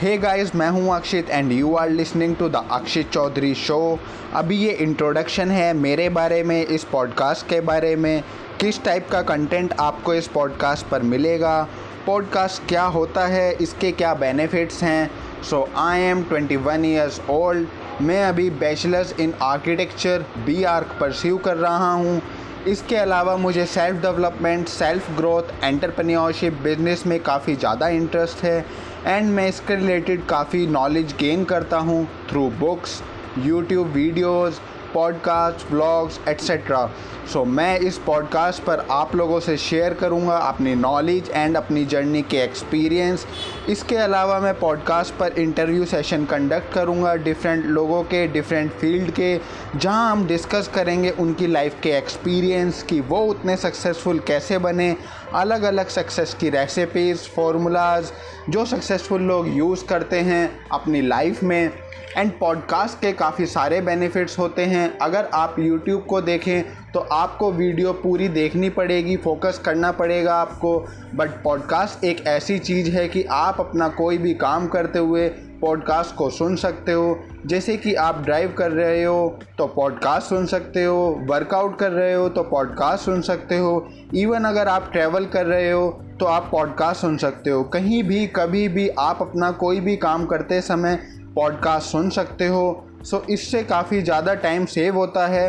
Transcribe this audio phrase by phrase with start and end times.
[0.00, 3.98] हे guys मैं हूँ Akshit and you are listening to the Akshit Chaudhary show
[4.34, 8.22] अभी ये इंट्रोडक्शन है मेरे बारे में, इस पॉडकास्ट के बारे में.
[8.60, 11.68] किस टाइप का कंटेंट आपको इस पॉडकास्ट पर मिलेगा?
[12.06, 13.52] पॉडकास्ट क्या होता है?
[13.52, 15.10] इसके क्या बेनिफिट्स हैं?
[15.42, 17.68] So I am 21 one years old
[18.00, 22.22] मैं अभी bachelors in architecture B arch pursue कर रहा हूँ.
[22.68, 28.64] इसके अलावा मुझे self development self growth entrepreneurship business में काफ़ी ज़्यादा इंटरेस्ट है।
[29.06, 33.02] एंड मैं इसके रिलेटेड काफ़ी नॉलेज गेन करता हूँ through books
[33.38, 34.58] YouTube videos
[34.96, 36.90] podcast vlogs etcetera
[37.32, 42.22] so मैं इस पॉडकास्ट पर आप लोगों से शेयर करूँगा अपनी नॉलेज एंड अपनी जर्नी
[42.22, 43.26] के एक्सपीरियंस
[43.68, 49.40] इसके अलावा मैं पॉडकास्ट पर इंटरव्यू सेशन कंडक्ट करूँगा डिफरेंट लोगों के डिफरेंट फ़ील्ड के,
[49.76, 54.96] जहाँ हम डिस्कस करेंगे उनकी लाइफ के एक्सपीरियंस कि, वो उतने सक्सेसफुल कैसे बने
[55.34, 58.12] अलग अलग सक्सेस की रेसिपीज़ फार्मूलाज
[58.50, 61.70] जो सक्सेसफुल लोग यूज़ करते हैं अपनी लाइफ में.
[62.16, 67.50] एंड पॉडकास्ट के काफ़ी सारे बेनिफिट्स होते हैं। अगर आप यूट्यूब को देखें तो आपको
[67.52, 70.78] वीडियो पूरी देखनी पड़ेगी फोकस करना पड़ेगा आपको।
[71.14, 75.28] बट पॉडकास्ट एक ऐसी चीज़ है कि आप अपना कोई भी काम करते हुए
[75.60, 80.46] पॉडकास्ट को सुन सकते हो। जैसे कि आप ड्राइव कर रहे हो तो पॉडकास्ट सुन
[80.46, 85.26] सकते हो। वर्कआउट कर रहे हो तो पॉडकास्ट सुन सकते हो। इवन अगर आप ट्रैवल
[85.26, 85.88] कर रहे हो
[86.20, 90.26] तो आप पॉडकास्ट सुन सकते हो। कहीं भी, कभी भी आप अपना कोई भी काम
[90.26, 90.98] करते समय
[91.34, 95.48] पॉडकास्ट सुन सकते हो। सो इससे काफ़ी ज़्यादा टाइम सेव होता है।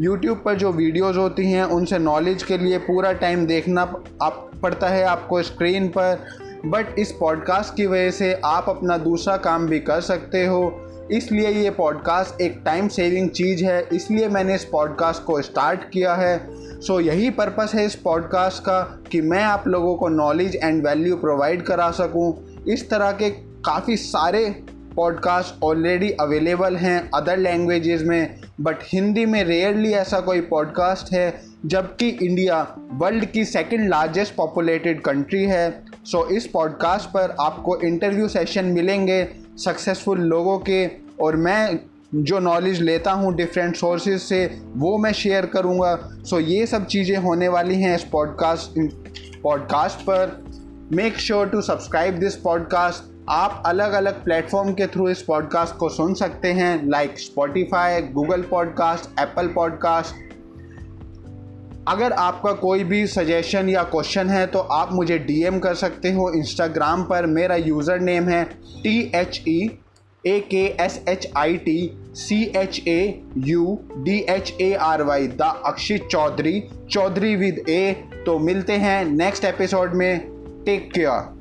[0.00, 3.82] यूट्यूब पर जो वीडियोस होती हैं उनसे नॉलेज के लिए पूरा टाइम देखना
[4.22, 6.26] आप पड़ता है आपको स्क्रीन पर।
[6.66, 10.60] बट इस पॉडकास्ट की वजह से आप अपना दूसरा काम भी कर सकते हो।
[11.12, 16.14] इसलिए ये पॉडकास्ट एक टाइम सेविंग चीज़ है। इसलिए मैंने इस पॉडकास्ट को स्टार्ट किया
[16.14, 16.38] है।
[16.80, 18.80] सो so, यही पर्पस है इस पॉडकास्ट का
[19.12, 22.32] कि मैं आप लोगों को नॉलेज एंड वैल्यू प्रोवाइड करा सकूँ।
[22.68, 23.30] इस तरह के
[23.64, 24.44] काफ़ी सारे
[24.98, 31.40] पॉडकास्ट ऑलरेडी अवेलेबल हैं अदर लैंग्वेजेस में बट हिंदी में रेयरली ऐसा कोई पॉडकास्ट है,
[31.66, 32.56] जबकि इंडिया
[32.92, 35.70] वर्ल्ड की सेकंड लार्जेस्ट पॉपुलेटेड कंट्री है।
[36.04, 39.22] सो इस पॉडकास्ट पर आपको इंटरव्यू सेशन मिलेंगे
[39.64, 40.86] सक्सेसफुल लोगों के,
[41.20, 41.78] और मैं
[42.14, 44.44] जो नॉलेज लेता हूँ डिफरेंट सोर्सेज से,
[44.76, 45.94] वो मैं शेयर करूँगा।
[46.24, 48.80] सो ये सब चीज़ें होने वाली हैं इस पॉडकास्ट
[49.42, 50.36] पॉडकास्ट पर।
[50.92, 55.88] Make sure to subscribe this podcast आप अलग अलग प्लेटफॉर्म के थ्रू इस पॉडकास्ट को
[55.88, 60.14] सुन सकते हैं like Spotify Google podcast Apple podcast
[61.88, 66.32] अगर आपका कोई भी सजेशन या क्वेश्चन है तो आप मुझे डीएम कर सकते हो
[66.32, 68.44] इंस्टाग्राम पर। मेरा यूज़र नेम है
[68.82, 69.78] T H E
[70.26, 75.26] A K S H I T C H A U D H A R Y
[75.26, 77.92] the Akshit Chaudhary Chaudhary with A
[78.26, 80.18] तो मिलते हैं नेक्स्ट एपिसोड में।
[80.66, 81.37] Take care